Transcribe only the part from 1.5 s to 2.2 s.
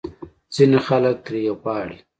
غواړي